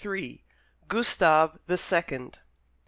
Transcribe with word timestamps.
GUSTAVE 0.87 1.59
THE 1.67 1.77
SECOND. 1.77 2.39